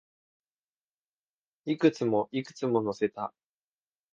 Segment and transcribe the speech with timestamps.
[1.65, 3.35] いくつも、いくつも乗せた